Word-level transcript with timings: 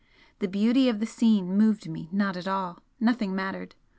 The 0.39 0.47
beauty 0.47 0.89
of 0.89 0.99
the 0.99 1.05
scene 1.05 1.55
moved 1.55 1.87
me 1.87 2.09
not 2.11 2.35
at 2.35 2.47
all 2.47 2.79
nothing 2.99 3.35
mattered. 3.35 3.75